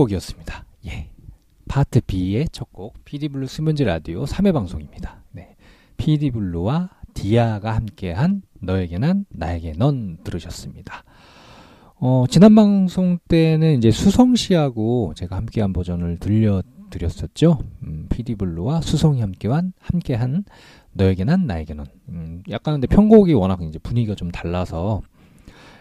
[0.00, 0.64] 곡이었습니다.
[0.86, 1.10] 예.
[1.68, 5.22] 파트 B의 첫 곡, PD블루 수면제 라디오 3회 방송입니다.
[5.32, 5.56] 네.
[5.98, 11.04] PD블루와 디아가 함께한 너에게 난, 나에게 넌 들으셨습니다.
[11.96, 17.58] 어, 지난 방송 때는 이제 수성 씨하고 제가 함께한 버전을 들려드렸었죠.
[17.82, 20.44] 음, PD블루와 수성이 함께한, 함께한
[20.94, 21.86] 너에게 난, 나에게 넌.
[22.08, 25.02] 음, 약간 근데 편곡이 워낙 이제 분위기가 좀 달라서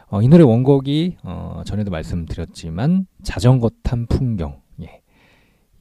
[0.09, 4.62] 어, 이 노래 원곡이 어, 전에도 말씀드렸지만 자전거 탄 풍경.
[4.81, 5.02] 예.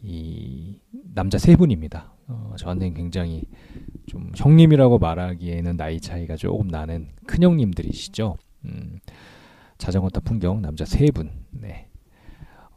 [0.02, 0.78] 이
[1.14, 2.12] 남자 세 분입니다.
[2.26, 3.44] 어, 저한테는 굉장히
[4.06, 8.36] 좀 형님이라고 말하기에는 나이 차이가 조금 나는 큰 형님들이시죠.
[8.66, 8.98] 음,
[9.78, 11.30] 자전거 탄 풍경 남자 세 분.
[11.50, 11.88] 네.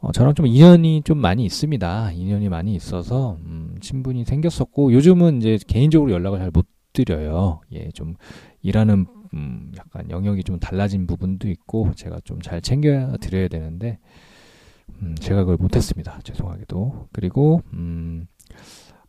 [0.00, 2.12] 어, 저랑 좀 인연이 좀 많이 있습니다.
[2.12, 7.60] 인연이 많이 있어서 음, 친분이 생겼었고 요즘은 이제 개인적으로 연락을 잘 못 드려요.
[7.72, 8.16] 예, 좀
[8.60, 13.98] 일하는 음, 약간 영역이 좀 달라진 부분도 있고 제가 좀 잘 챙겨 드려야 되는데
[15.00, 16.20] 음, 제가 그걸 못했습니다.
[16.24, 18.26] 죄송하게도 그리고 음,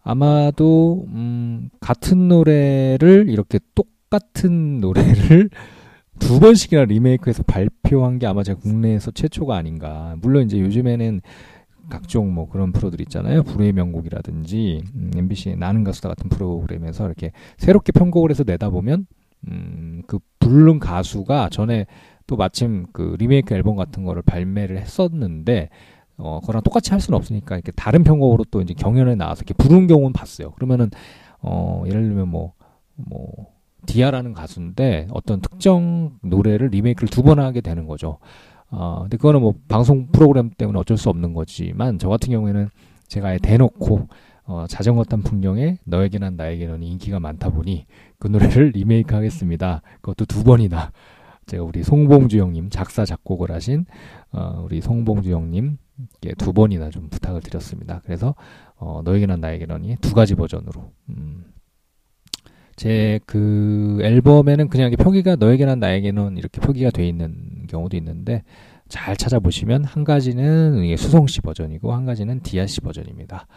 [0.03, 5.49] 아마도 음, 같은 노래를 이렇게 똑같은 노래를
[6.19, 10.15] 두 번씩이나 리메이크해서 발표한 게 아마 제가 국내에서 최초가 아닌가.
[10.21, 11.21] 물론 이제 요즘에는
[11.89, 13.43] 각종 뭐 그런 프로들 있잖아요.
[13.43, 19.05] 불후의 명곡이라든지 음, MBC의 나는 가수다 같은 프로그램에서 이렇게 새롭게 편곡을 해서 내다 보면
[19.49, 21.85] 음, 그 부른 가수가 전에
[22.27, 25.69] 또 마침 그 리메이크 앨범 같은 거를 발매를 했었는데
[26.17, 29.87] 어, 그거랑 똑같이 할 수는 없으니까 이렇게 다른 편곡으로 또 이제 경연에 나와서 이렇게 부른
[29.87, 30.51] 경우는 봤어요.
[30.51, 30.89] 그러면은
[31.41, 32.53] 어, 예를 들면 뭐,
[32.95, 33.27] 뭐,
[33.85, 38.19] 디아라는 가수인데 어떤 특정 노래를 리메이크를 두 번 하게 되는 거죠.
[38.69, 42.69] 어, 근데 그거는 뭐 방송 프로그램 때문에 어쩔 수 없는 거지만 저 같은 경우에는
[43.07, 44.07] 제가 아예 대놓고
[44.45, 47.85] 어, 자전거 탄 풍경에 너에게 난 나에게 는 인기가 많다 보니
[48.23, 49.81] 그 노래를 리메이크 하겠습니다.
[49.99, 50.93] 그것도 두 번이나
[51.45, 53.85] 제가 우리 송봉주 형님 작사 작곡을 하신
[54.31, 58.01] 어, 우리 송봉주 형님께 두 번이나 좀 부탁을 드렸습니다.
[58.05, 58.33] 그래서
[58.77, 61.43] 어, 너에게 난 나에게는이 두 가지 버전으로 음,
[62.77, 68.43] 제 그 앨범에는 그냥 표기가 너에게 난 나에게는 이렇게 표기가 돼 있는 경우도 있는데
[68.87, 73.47] 잘 찾아보시면 한 가지는 수성 씨 버전이고 한 가지는 디아 씨 버전입니다.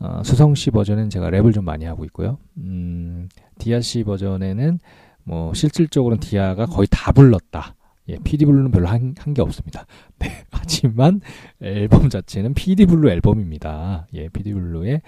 [0.00, 2.38] 어, 수성 씨 버전은 제가 랩을 좀 많이 하고 있고요.
[2.58, 3.28] 음,
[3.58, 4.78] 디아 씨 버전에는
[5.24, 7.74] 뭐 실질적으로는 디아가 거의 다 불렀다.
[8.08, 9.86] 예, PD 블루는 별로 한 게 없습니다.
[10.18, 11.20] 네, 하지만
[11.60, 14.06] 앨범 자체는 PD 블루 앨범입니다.
[14.14, 15.02] 예, PD 블루의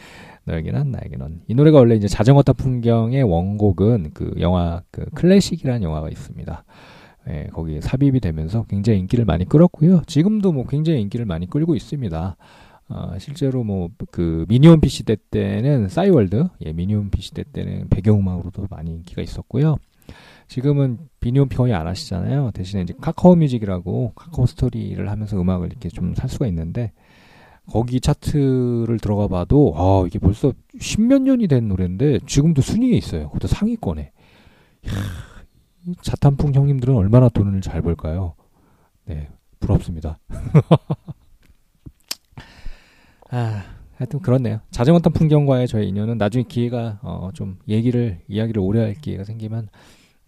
[0.45, 5.07] 너에게 난 나에게 넌 이 노래가 원래 이제 자전거 탄 풍경의 원곡은 그 영화 그
[5.15, 6.65] 클래식이라는 영화가 있습니다.
[7.31, 10.03] 예, 거기 에 삽입이 되면서 굉장히 인기를 많이 끌었고요.
[10.07, 12.37] 지금도 뭐 굉장히 인기를 많이 끌고 있습니다.
[12.91, 19.23] 어, 실제로 뭐 그 미니홈피 시대 때는 싸이월드, 예, 미니홈피 시대 때는 배경음악으로도 많이 인기가
[19.23, 19.77] 있었고요.
[20.49, 22.51] 지금은 미니홈피 거의 안 하시잖아요.
[22.53, 26.93] 대신에 이제 카카오 뮤직이라고 카카오 스토리를 하면서 음악을 이렇게 좀 살 수가 있는데
[27.71, 33.27] 거기 차트를 들어가 봐도 아 이게 벌써 십몇 년이 된 노래인데 지금도 순위에 있어요.
[33.29, 34.11] 그것도 상위권에.
[34.87, 34.93] 이야,
[35.87, 38.35] 이 자탄풍 형님들은 얼마나 돈을 잘 벌까요?
[39.05, 39.29] 네,
[39.61, 40.19] 부럽습니다.
[43.31, 43.63] 아,
[43.97, 44.61] 하여튼 그렇네요.
[44.71, 49.69] 자전거 탄 풍경과의 저의 인연은 나중에 기회가 어, 좀 얘기를 이야기를 오래 할 기회가 생기면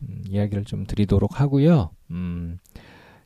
[0.02, 1.90] 음, 이야기를 좀 드리도록 하고요.
[2.10, 2.58] 음,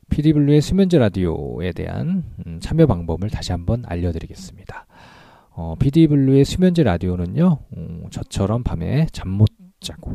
[0.09, 4.85] 피디블루의 수면제 라디오에 대한 음, 참여 방법을 다시 한번 알려드리겠습니다.
[5.51, 9.49] 어, 피디블루의 수면제 라디오는요, 음, 저처럼 밤에 잠 못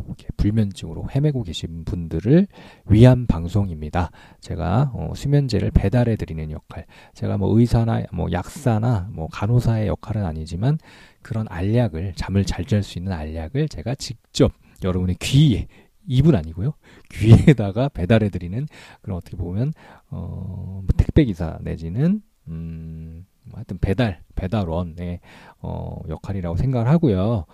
[0.07, 2.47] 이렇게 불면증으로 헤매고 계신 분들을
[2.87, 4.11] 위한 방송입니다.
[4.41, 10.79] 제가 어, 수면제를 배달해 드리는 역할, 제가 뭐 의사나 뭐 약사나 뭐 간호사의 역할은 아니지만
[11.23, 14.53] 그런 알약을 잠을 잘 잘 수 있는 알약을 제가 직접
[14.85, 15.67] 여러분의 귀에
[16.07, 16.73] 입은 아니고요.
[17.13, 18.67] 귀에다가 배달해 드리는
[19.03, 19.73] 그런 어떻게 보면
[20.11, 25.21] 어, 뭐 택배 기사 내지는 음, 뭐 하여튼 배달 배달원의
[25.61, 27.45] 어, 역할이라고 생각을 하고요.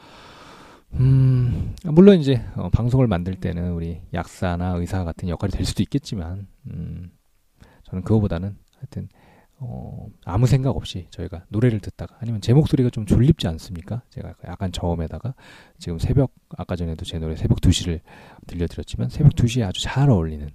[0.94, 6.46] 음, 물론 이제 어, 방송을 만들 때는 우리 약사나 의사 같은 역할이 될 수도 있겠지만
[6.68, 7.10] 음,
[7.84, 9.08] 저는 그거보다는 하여튼
[9.60, 14.02] 어, 아무 생각 없이 저희가 노래를 듣다가 아니면 제 목소리가 좀 졸립지 않습니까?
[14.10, 15.34] 제가 약간 저음에다가
[15.78, 18.00] 지금 새벽 아까 전에도 제 노래 새벽 2시를
[18.46, 20.48] 들려드렸지만 새벽 2시에 아주 잘 어울리는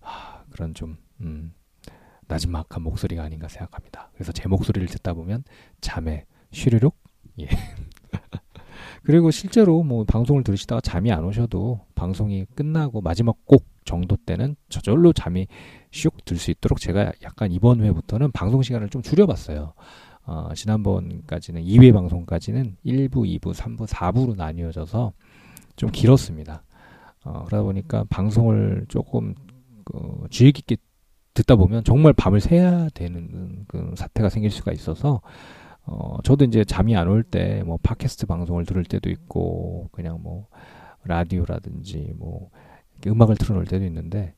[0.00, 1.52] 아, 그런 좀 음,
[2.26, 4.10] 나지막한 목소리가 아닌가 생각합니다.
[4.14, 5.44] 그래서 제 목소리를 듣다 보면
[5.80, 6.96] 잠에 쉬르륵
[7.40, 7.48] 예.
[9.02, 15.12] 그리고 실제로 뭐 방송을 들으시다가 잠이 안 오셔도 방송이 끝나고 마지막 곡 정도 때는 저절로
[15.12, 15.46] 잠이
[15.90, 19.72] 슉 들 수 있도록 제가 약간 이번 회부터는 방송 시간을 좀 줄여봤어요.
[20.26, 25.12] 어, 지난번까지는 2회 방송까지는 1부, 2부, 3부, 4부로 나뉘어져서
[25.76, 26.64] 좀 길었습니다.
[27.24, 29.34] 어, 그러다 보니까 방송을 조금
[29.84, 30.76] 그, 주의 깊게
[31.32, 35.22] 듣다 보면 정말 밤을 새야 되는 그 사태가 생길 수가 있어서
[35.90, 40.48] 어, 저도 이제 잠이 안 올 때 뭐 팟캐스트 방송을 들을 때도 있고 그냥 뭐
[41.04, 42.50] 라디오라든지 뭐
[43.06, 44.34] 음악을 틀어놓을 때도 있는데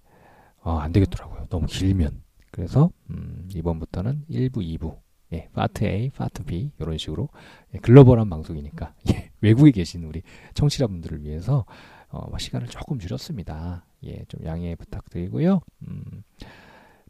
[0.62, 1.46] 어, 안 되겠더라고요.
[1.48, 2.22] 너무 길면.
[2.52, 4.98] 그래서 음, 이번부터는 1부, 2부
[5.32, 7.28] 예, 파트 A, 파트 B 이런 식으로
[7.74, 10.22] 예, 글로벌한 방송이니까 예, 외국에 계신 우리
[10.54, 11.64] 청취자분들을 위해서
[12.08, 13.86] 어, 시간을 조금 줄였습니다.
[14.04, 15.60] 예, 좀 양해 부탁드리고요.
[15.88, 16.22] 음,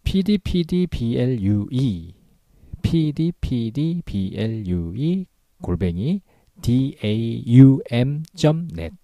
[0.04, 2.14] PDPDBLUE
[2.82, 5.26] PDPDBLUE
[5.62, 6.20] 골뱅이
[6.62, 8.94] daum.net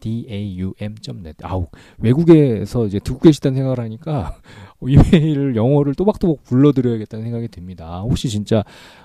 [0.00, 1.66] daum.net 아우
[1.98, 4.36] 외국에서 이제 듣고 계시다는 생각을 하니까
[4.86, 8.00] 이메일을 영어를 또박또박 불러드려야겠다는 생각이 듭니다.
[8.00, 8.62] 혹시 진짜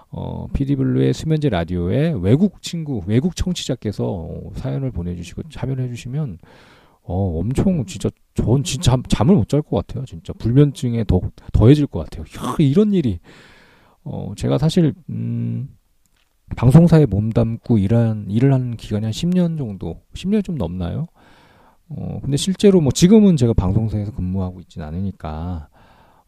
[0.10, 6.38] 어, 피디블루의 수면제 라디오에 외국 친구, 외국 청취자께서 어, 사연을 보내주시고 참여를 해주시면
[7.06, 10.06] 어, 엄청 진짜 전 진짜 잠, 잠을 못 잘 것 같아요.
[10.06, 11.22] 진짜 불면증에 더
[11.54, 12.24] 더해질 것 같아요.
[12.38, 13.20] 야, 이런 일이
[14.04, 15.70] 어, 제가 사실 음,
[16.56, 21.08] 방송사에 몸담고 일한 일을 하는 기간이 한 10년 정도, 10년 좀 넘나요?
[21.90, 25.70] 어, 근데 실제로 뭐 지금은 제가 방송사에서 근무하고 있진 않으니까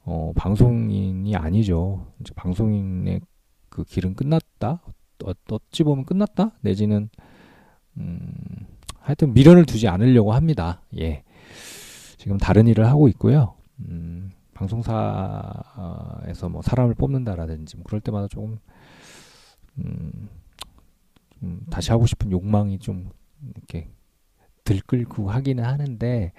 [0.03, 2.07] 어, 방송인이 아니죠.
[2.21, 3.21] 이제 방송인의
[3.69, 4.81] 그 길은 끝났다.
[5.25, 6.51] 어, 어찌 보면 끝났다.
[6.61, 7.09] 내지는
[7.97, 8.19] 음,
[8.99, 10.81] 하여튼 미련을 두지 않으려고 합니다.
[10.97, 11.23] 예.
[12.17, 13.55] 지금 다른 일을 하고 있고요.
[13.79, 18.57] 음, 방송사에서 뭐 사람을 뽑는다라든지 뭐 그럴 때마다 조금
[19.77, 20.29] 음,
[21.39, 23.09] 좀 다시 하고 싶은 욕망이 좀
[23.53, 23.89] 이렇게
[24.63, 26.31] 들끓고 하기는 하는데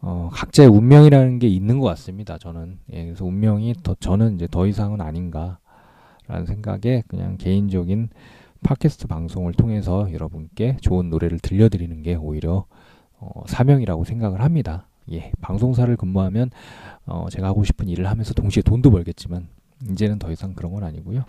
[0.00, 2.38] 어, 각자의 운명이라는 게 있는 것 같습니다.
[2.38, 8.08] 저는 예, 그래서 운명이 더 저는 이제 더 이상은 아닌가라는 생각에 그냥 개인적인
[8.62, 12.66] 팟캐스트 방송을 통해서 여러분께 좋은 노래를 들려드리는 게 오히려
[13.18, 14.88] 어, 사명이라고 생각을 합니다.
[15.10, 16.50] 예, 방송사를 근무하면
[17.06, 19.48] 어, 제가 하고 싶은 일을 하면서 동시에 돈도 벌겠지만
[19.90, 21.24] 이제는 더 이상 그런 건 아니고요.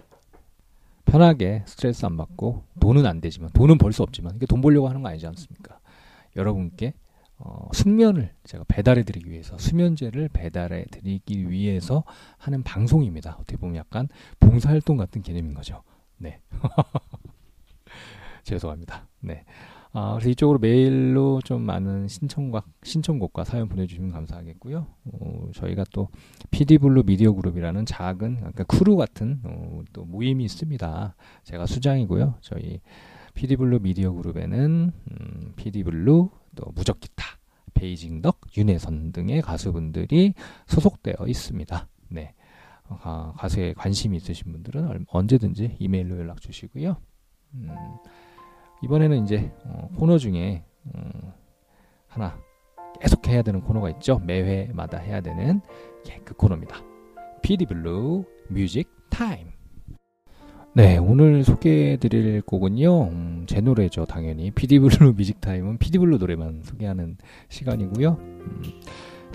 [1.05, 5.01] 편하게 스트레스 안 받고 돈은 안 되지만 돈은 벌 수 없지만 이게 돈 벌려고 하는
[5.01, 5.79] 거 아니지 않습니까?
[6.35, 6.93] 여러분께
[7.39, 12.03] 어, 숙면을 제가 배달해 드리기 위해서 수면제를 배달해 드리기 위해서
[12.37, 13.35] 하는 방송입니다.
[13.39, 14.07] 어떻게 보면 약간
[14.39, 15.83] 봉사활동 같은 개념인 거죠.
[16.17, 16.39] 네.
[18.43, 19.07] 죄송합니다.
[19.19, 19.43] 네.
[19.95, 24.87] 아, 그래서 이쪽으로 메일로 좀 많은 신청과, 신청곡과 사연 보내주시면 감사하겠고요.
[25.05, 26.09] 어, 저희가 또
[26.49, 31.15] PD블루 미디어 그룹이라는 작은, 그러니까 크루 같은 어, 또 모임이 있습니다.
[31.43, 32.35] 제가 수장이고요.
[32.41, 32.81] 저희
[33.35, 37.25] PD블루 미디어 그룹에는 음, PD블루, 또 무적기타,
[37.75, 40.33] 베이징덕, 윤혜선 등의 가수분들이
[40.65, 41.87] 소속되어 있습니다.
[42.09, 42.33] 네.
[42.87, 46.97] 아, 가수에 관심이 있으신 분들은 얼- 언제든지 이메일로 연락 주시고요.
[47.55, 47.69] 음,
[48.83, 50.63] 이번에는 이제 어, 코너 중에
[50.93, 51.11] 음,
[52.07, 52.37] 하나
[52.99, 54.19] 계속 해야 되는 코너가 있죠.
[54.19, 55.61] 매회마다 해야 되는
[56.09, 56.83] 예, 그 코너입니다.
[57.41, 59.47] PD 블루 뮤직 타임.
[60.75, 64.49] 네, 오늘 소개해드릴 곡은요, 음, 제 노래죠, 당연히.
[64.49, 67.17] 피디블루 뮤직타임은 피디블루 노래만 소개하는
[67.49, 68.17] 시간이고요.
[68.19, 68.63] 음,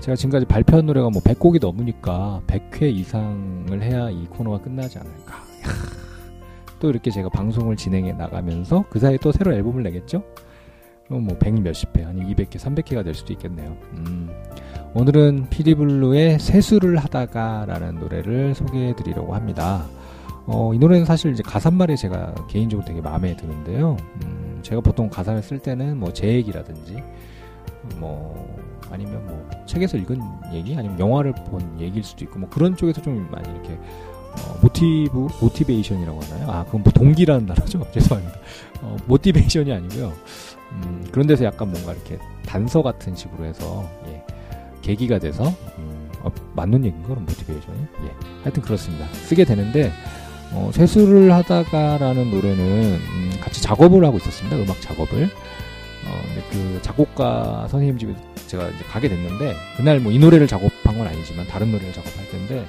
[0.01, 5.45] 제가 지금까지 발표한 노래가 뭐 100곡이 넘으니까 100회 이상을 해야 이 코너가 끝나지 않을까.
[6.81, 10.23] 또 이렇게 제가 방송을 진행해 나가면서 그 사이에 또 새로 앨범을 내겠죠?
[11.07, 13.77] 그럼 뭐 100 몇십 회, 아니 200회, 300회가 될 수도 있겠네요.
[13.95, 14.29] 음,
[14.95, 19.87] 오늘은 피디블루의 세수를 하다가 라는 노래를 소개해 드리려고 합니다.
[20.47, 23.97] 어, 이 노래는 사실 이제 가사말이 제가 개인적으로 되게 마음에 드는데요.
[24.25, 27.03] 음, 제가 보통 가사를 쓸 때는 뭐 제 얘기라든지
[27.97, 28.59] 뭐
[28.91, 30.21] 아니면 뭐 책에서 읽은
[30.53, 33.79] 얘기 아니면 영화를 본 얘기일 수도 있고 뭐 그런 쪽에서 좀 많이 이렇게
[34.47, 36.51] 어, 모티브 motivation이라고 하나요?
[36.51, 37.87] 아 그건 뭐 동기라는 단어죠.
[37.93, 38.39] 죄송합니다.
[38.83, 40.13] 어, motivation이 아니고요.
[40.73, 44.23] 음, 그런 데서 약간 뭔가 이렇게 단서 같은 식으로 해서 예,
[44.83, 47.79] 계기가 돼서 음, 어, 맞는 얘기인가 그럼 모티베이션이?
[48.05, 48.11] 예,
[48.43, 49.07] 하여튼 그렇습니다.
[49.13, 49.93] 쓰게 되는데
[50.53, 52.59] 어, 세수를 하다가라는 노래는
[52.95, 54.57] 음, 같이 작업을 하고 있었습니다.
[54.57, 55.25] 음악 작업을.
[55.25, 58.15] 어, 그 작곡가 선생님 집에
[58.47, 62.65] 제가 이제 가게 됐는데 그날 뭐 이 노래를 작업한 건 아니지만 다른 노래를 작업할 텐데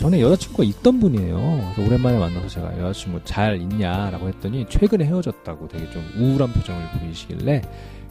[0.00, 1.72] 전에 여자친구가 있던 분이에요.
[1.74, 7.60] 그래서 오랜만에 만나서 제가 여자친구 잘 있냐라고 했더니 최근에 헤어졌다고 되게 좀 우울한 표정을 보이시길래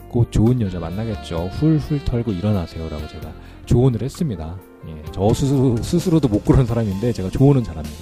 [0.08, 1.48] 곧 좋은 여자 만나겠죠.
[1.52, 3.32] 훌훌 털고 일어나세요라고 제가
[3.66, 4.56] 조언을 했습니다.
[4.88, 7.96] 예, 저 스스로, 스스로도 못 그런 사람인데 제가 조언은 잘합니다.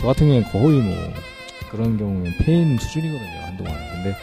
[0.00, 0.96] 저 같은 경우는 거의 뭐
[1.70, 3.40] 그런 경우는 폐인 수준이거든요.
[3.46, 3.74] 한동안.
[3.92, 4.16] 근데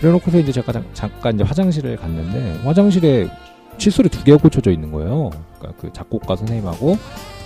[0.00, 3.28] 그래놓고서 이제 제가 잠- 잠깐 이제 화장실을 갔는데 화장실에
[3.76, 5.30] 칫솔이 두 개가 꽂혀져 있는 거예요.
[5.58, 6.96] 그러니까 그 작곡가 선생님하고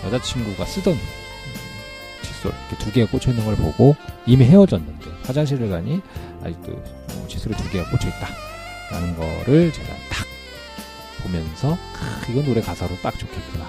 [0.06, 1.00] 여자친구가 쓰던 음,
[2.22, 3.96] 칫솔 이렇게 두 개가 꽂혀 있는 걸 보고
[4.26, 6.00] 이미 헤어졌는데 화장실을 가니
[6.42, 10.26] 아직도 어, 칫솔이 두 개가 꽂혀 있다라는 거를 제가 딱
[11.22, 13.66] 보면서 아, 이건 노래 가사로 딱 좋겠구나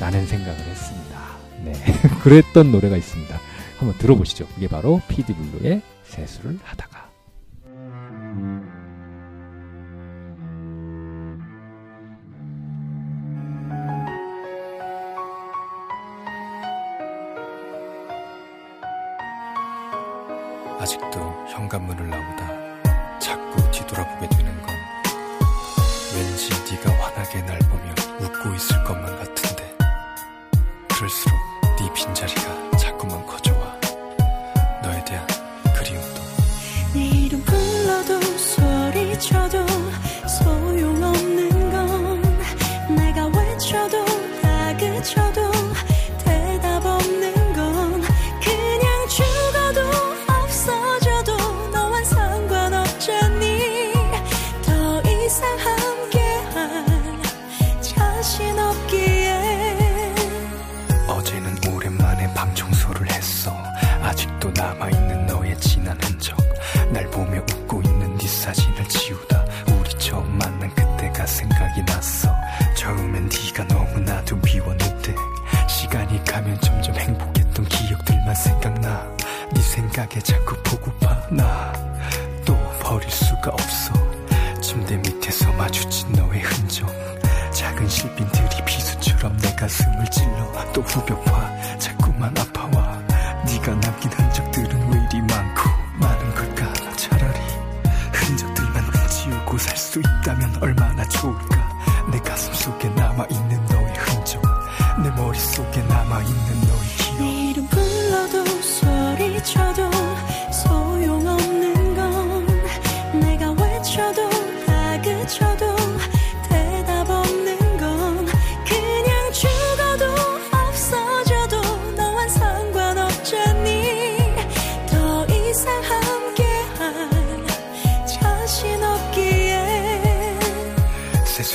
[0.00, 1.36] 라는 생각을 했습니다.
[1.64, 1.72] 네,
[2.22, 3.40] 그랬던 노래가 있습니다.
[3.78, 4.46] 한번 들어보시죠.
[4.48, 6.95] 그게 바로 피디블루의 세수를 하다가.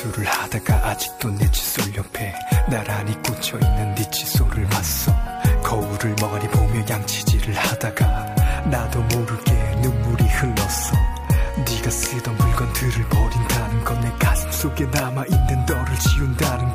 [0.02, 2.34] 세수를 하다가 아직도 내 칫솔 옆에
[2.68, 5.14] 나란히 꽂혀있는 네 칫솔을 봤어
[5.64, 10.96] 거울을 멍하니 보며 양치질을 하다가 나도 모르게 눈물이 흘렀어
[11.58, 16.71] 네가 쓰던 물건들을 버린다는 건 내 가슴 속에 남아있는 너를 지운다는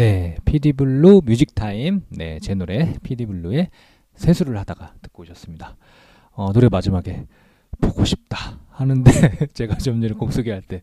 [0.00, 2.06] 네, 피디블루 뮤직타임.
[2.08, 3.68] 네, 제 노래 피디블루의
[4.14, 5.76] 세수를 하다가 듣고 오셨습니다.
[6.30, 7.26] 어, 노래 마지막에
[7.82, 9.10] 보고 싶다 하는데
[9.52, 10.80] 제가 좀 전에 곡 소개할 때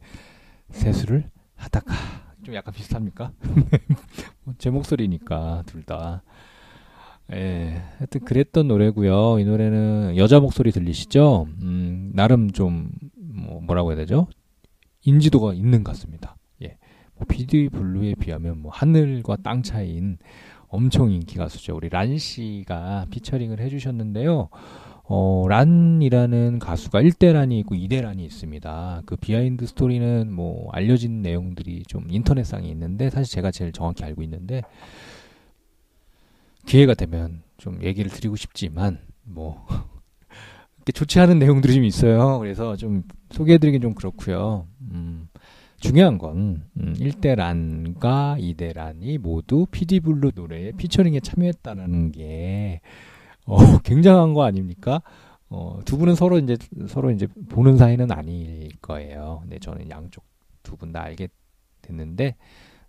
[0.69, 1.95] 세수를 하다가
[2.43, 3.31] 좀 약간 비슷합니까?
[4.45, 6.21] 뭐제 목소리니까 둘 다.
[7.33, 9.39] 예, 하여튼 그랬던 노래고요.
[9.39, 11.47] 이 노래는 여자 목소리 들리시죠?
[11.63, 14.27] 음, 나름 좀 뭐, 뭐라고 해야 되죠?
[15.01, 16.36] 인지도가 있는 것 같습니다.
[17.17, 17.19] 예.
[17.19, 20.17] 뭐 피디블루에 비하면 뭐 하늘과 땅 차이인
[20.69, 21.75] 엄청 인기 가수죠.
[21.75, 24.49] 우리 란 씨가 피처링을 해주셨는데요.
[25.09, 29.03] 어, 란이라는 가수가 1대 란이 있고 2대 란이 있습니다.
[29.05, 34.61] 그 비하인드 스토리는 뭐 알려진 내용들이 좀 인터넷상에 있는데 사실 제가 제일 정확히 알고 있는데
[36.65, 39.65] 기회가 되면 좀 얘기를 드리고 싶지만 뭐
[40.93, 42.39] 좋지 않은 내용들이 좀 있어요.
[42.39, 44.67] 그래서 좀 소개해드리긴 좀 그렇고요.
[44.91, 45.29] 음,
[45.79, 52.81] 중요한 건 음, 1대 란과 2대 란이 모두 피디블루 노래에 피처링에 참여했다라는 게
[53.45, 55.01] 어, 굉장한 거 아닙니까?
[55.49, 56.57] 어, 두 분은 서로 이제
[56.89, 59.39] 서로 이제 보는 사이는 아닐 거예요.
[59.43, 60.23] 근데 저는 양쪽
[60.63, 61.29] 두 분 다 알게
[61.81, 62.35] 됐는데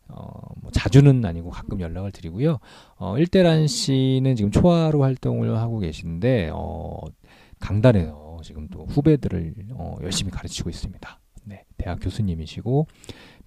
[0.09, 0.27] 어,
[0.63, 2.59] 뭐 자주는 아니고 가끔 연락을 드리고요.
[2.97, 7.01] 어, 1대란 씨는 지금 초화로 활동을 하고 계신데 어,
[7.61, 11.21] 강단에서 지금 또 후배들을 어, 열심히 가르치고 있습니다.
[11.49, 12.87] 네, 대학 교수님이시고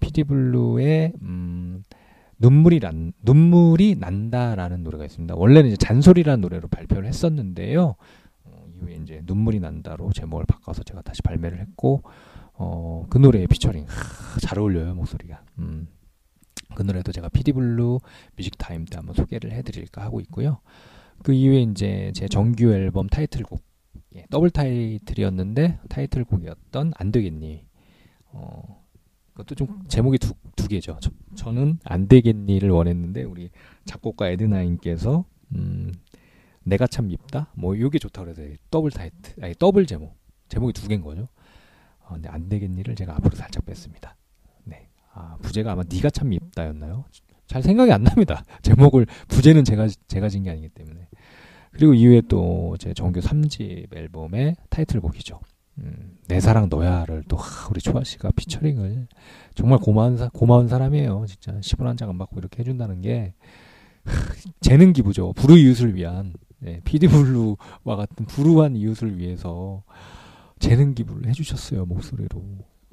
[0.00, 1.82] 피디블루의 음,
[2.38, 5.34] 눈물이 난 눈물이 난다라는 노래가 있습니다.
[5.36, 7.94] 원래는 이제 잔소리라는 노래로 발표를 했었는데요.
[8.44, 12.02] 어, 이후에 이제 눈물이 난다로 제목을 바꿔서 제가 다시 발매를 했고
[12.54, 15.42] 어, 그 노래에 피처링 하, 잘 어울려요 목소리가.
[15.58, 15.86] 음.
[16.74, 18.00] 그 노래도 제가 피디블루
[18.36, 20.58] 뮤직타임 때 한번 소개를 해드릴까 하고 있고요.
[21.22, 23.62] 그 이후에 이제 제 정규 앨범 타이틀곡
[24.16, 27.66] 예, 더블 타이틀이었는데 타이틀곡이었던 안 되겠니.
[28.32, 28.82] 어,
[29.32, 30.98] 그것도 좀 제목이 두, 두 개죠.
[31.00, 33.50] 저, 저는 안 되겠니를 원했는데 우리
[33.84, 35.92] 작곡가 에드나인께서 음,
[36.64, 37.52] 내가 참 밉다.
[37.54, 40.16] 뭐 이게 좋다 그래서 더블 타이틀 아니 더블 제목
[40.48, 41.28] 제목이 두 개인 거죠.
[42.00, 44.16] 어, 근데 안 되겠니를 제가 앞으로 살짝 뺐습니다.
[44.64, 44.88] 네.
[45.14, 47.04] 아, 부제가 아마 네가 참 밉다였나요?
[47.46, 48.44] 잘 생각이 안 납니다.
[48.62, 51.08] 제목을 부제는 제가 제가 진 게 아니기 때문에.
[51.72, 55.40] 그리고 이후에 또 제 정규 3집 앨범의 타이틀곡이죠.
[55.78, 59.08] 음, 내 사랑 너야를 또 하, 우리 초아 씨가 피처링을
[59.54, 61.24] 정말 고마운 사, 고마운 사람이에요.
[61.28, 63.34] 진짜 10원 한 장 안 받고 이렇게 해준다는 게
[64.04, 64.12] 하,
[64.60, 65.32] 재능 기부죠.
[65.34, 69.82] 불우 이웃을 위한 네, 피디블루와 같은 불우한 이웃을 위해서
[70.58, 72.40] 재능 기부를 해주셨어요 목소리로.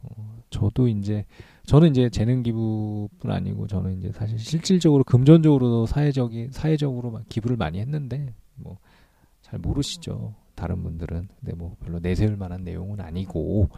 [0.03, 1.25] 어, 저도 이제
[1.65, 7.79] 저는 이제 재능 기부뿐 아니고 저는 이제 사실 실질적으로 금전적으로도 사회적인 사회적으로 막 기부를 많이
[7.79, 8.77] 했는데 뭐
[9.41, 13.69] 잘 모르시죠 다른 분들은 근데 뭐 별로 내세울 만한 내용은 아니고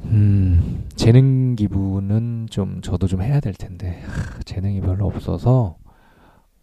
[0.00, 5.78] 음 재능 기부는 좀 저도 좀 해야 될 텐데 하, 재능이 별로 없어서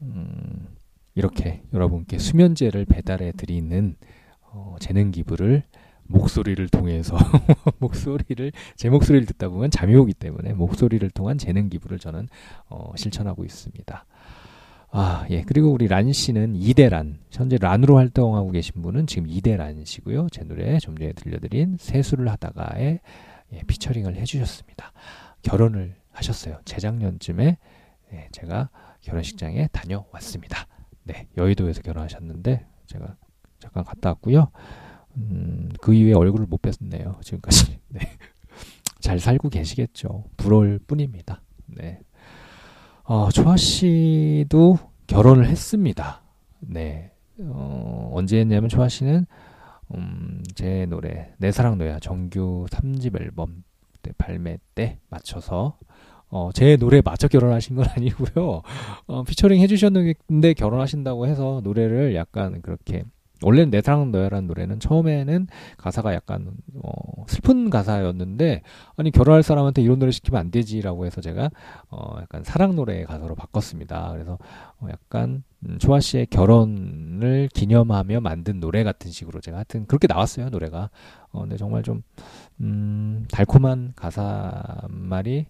[0.02, 0.68] 음
[1.16, 3.96] 이렇게 여러분께 수면제를 배달해 드리는
[4.42, 5.64] 어, 재능 기부를
[6.08, 7.16] 목소리를 통해서
[7.80, 12.28] 목소리를 제 목소리를 듣다 보면 잠이 오기 때문에 목소리를 통한 재능 기부를 저는
[12.70, 14.06] 어, 실천하고 있습니다.
[14.94, 15.42] 아, 예.
[15.44, 17.20] 그리고 우리 란 씨는 이대란.
[17.32, 20.28] 현재 란으로 활동하고 계신 분은 지금 이대란 씨고요.
[20.32, 23.00] 제 노래 좀 전에 들려드린 세수를 하다가에
[23.54, 24.92] 예, 피처링을 해주셨습니다.
[25.44, 26.60] 결혼을 하셨어요.
[26.66, 27.58] 재작년쯤에
[28.14, 30.68] 예, 제가 결혼식장에 다녀왔습니다.
[31.04, 33.16] 네, 여의도에서 결혼하셨는데 제가
[33.60, 34.52] 잠깐 갔다 왔고요.
[35.16, 37.22] 음, 그 이후에 얼굴을 못 뵀네요.
[37.22, 37.80] 지금까지.
[37.90, 38.02] 네.
[39.00, 40.26] 잘 살고 계시겠죠.
[40.36, 41.42] 부러울 뿐입니다.
[41.66, 42.00] 네.
[43.04, 46.22] 어, 초아 씨도 결혼을 했습니다.
[46.60, 47.12] 네.
[47.40, 49.26] 어, 언제 했냐면 초아 씨는
[49.96, 53.64] 음, 제 노래 내 사랑 너야 정규 3집 앨범
[54.02, 55.78] 때 발매 때 맞춰서
[56.30, 58.62] 어, 제 노래에 맞춰 결혼하신 건 아니고요.
[59.08, 63.04] 어, 피처링 해주셨는데 결혼하신다고 해서 노래를 약간 그렇게
[63.42, 66.52] 원래는 내 사랑 너야라는 노래는 처음에는 가사가 약간
[66.84, 68.62] 어, 슬픈 가사였는데
[68.98, 71.50] 아니 결혼할 사람한테 이런 노래 시키면 안 되지라고 해서 제가
[71.90, 74.12] 어, 약간 사랑 노래 가사로 바꿨습니다.
[74.14, 74.38] 그래서
[74.80, 80.50] 어, 약간 음, 초아 씨의 결혼을 기념하며 만든 노래 같은 식으로 제가 하여튼 그렇게 나왔어요
[80.50, 80.90] 노래가.
[81.32, 82.04] 어, 근데 정말 좀
[82.60, 85.46] 음, 달콤한 가사 말이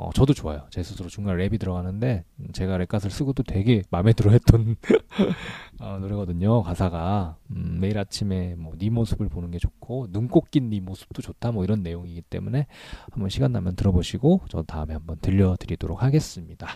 [0.00, 0.64] 어, 저도 좋아요.
[0.70, 4.76] 제 스스로 중간에 랩이 들어가는데 음, 제가 랩가사를 쓰고도 되게 마음에 들어 했던
[5.80, 6.62] 어, 노래거든요.
[6.62, 10.06] 가사가 음, 매일 아침에 뭐 네 모습을 보는 게 좋고
[10.52, 12.68] 낀 네 모습도 좋다 뭐 이런 내용이기 때문에
[13.10, 16.68] 한번 시간 나면 들어보시고 저 다음에 한번 들려드리도록 하겠습니다.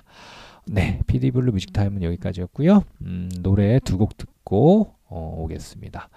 [0.66, 2.82] 네, 피디블루 뮤직타임은 여기까지였고요.
[3.02, 6.08] 음, 노래 두 곡 듣고 어, 오겠습니다.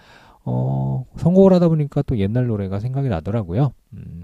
[0.43, 3.73] 어, 선곡을 하다 보니까 또 옛날 노래가 생각이 나더라고요.
[3.93, 4.23] 음,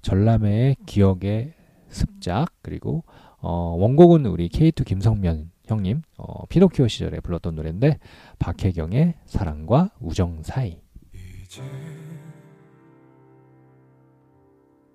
[0.00, 1.52] 전람회의 기억의
[1.94, 3.04] 습작 그리고
[3.38, 7.98] 어, 원곡은 우리 K2 김성면 형님 어, 피노키오 시절에 불렀던 노래인데
[8.38, 10.78] 박혜경의 사랑과 우정 사이.
[11.12, 11.62] 이제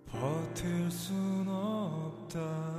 [0.05, 2.78] 버틸 순 없다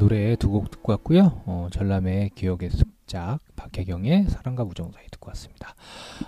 [0.00, 1.42] 노래 두 곡 듣고 왔고요.
[1.44, 5.74] 어, 전람의 기억의 습작, 박혜경의 사랑과 우정 사이 듣고 왔습니다.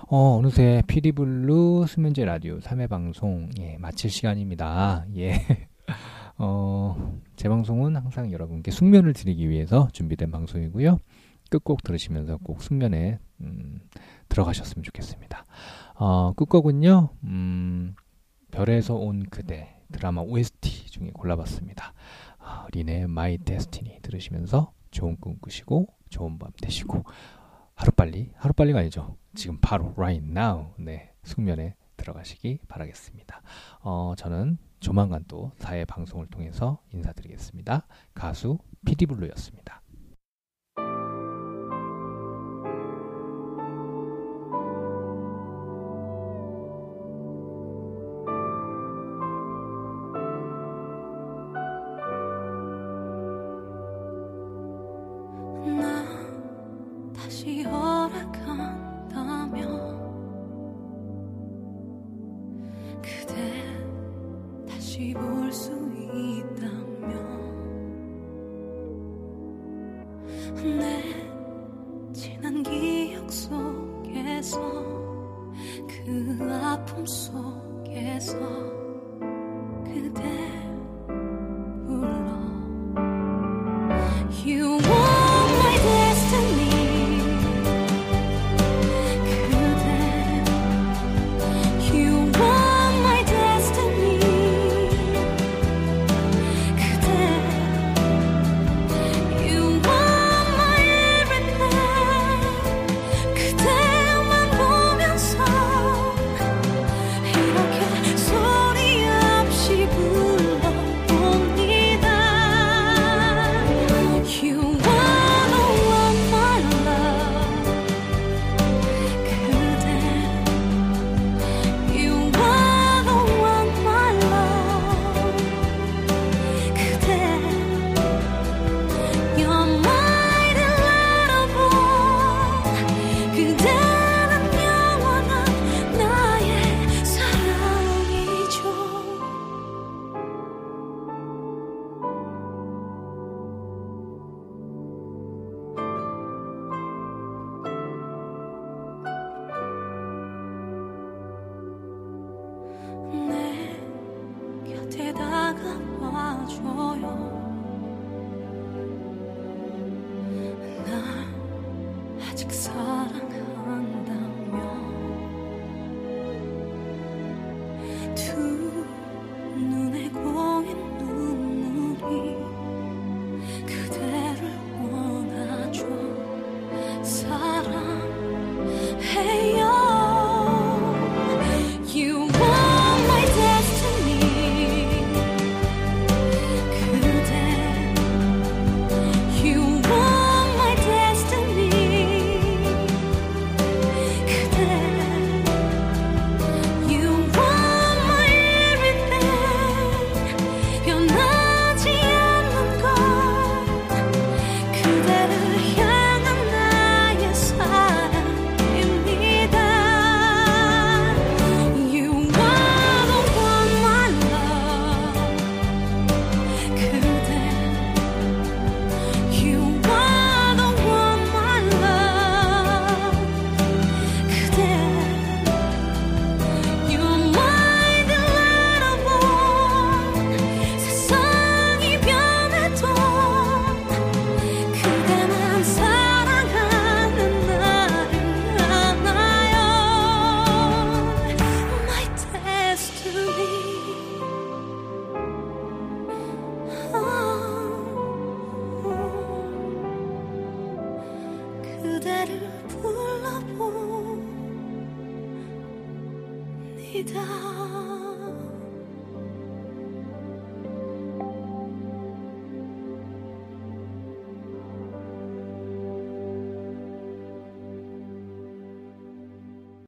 [0.08, 5.06] 어, 어느새 피디블루 수면제 라디오 3회 방송 예, 마칠 시간입니다.
[5.16, 5.46] 예.
[6.36, 10.98] 어, 제 방송은 항상 여러분께 숙면을 드리기 위해서 준비된 방송이고요.
[11.48, 13.80] 끝곡 들으시면서 꼭 숙면에 음,
[14.28, 15.46] 들어가셨으면 좋겠습니다.
[15.94, 17.08] 어, 끝곡은요.
[17.24, 17.94] 음,
[18.50, 21.94] 별에서 온 그대 드라마 OST 중에 골라봤습니다.
[22.42, 27.04] 아, 린의 My Destiny 들으시면서 좋은 꿈 꾸시고 좋은 밤 되시고
[27.74, 29.16] 하루빨리 하루빨리가 아니죠.
[29.34, 33.42] 지금 바로 right now 네 숙면에 들어가시기 바라겠습니다.
[33.80, 37.86] 어, 저는 조만간 또 4회 방송을 통해서 인사드리겠습니다.
[38.14, 39.81] 가수 피디블루였습니다.